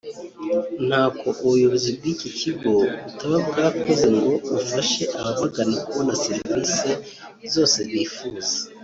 [0.87, 2.71] ntako ubuyobozi bw’iki kigo
[3.03, 6.89] butaba bwakoze ngo bufashe ababagana kubona serivisi
[7.53, 8.55] zose bifuza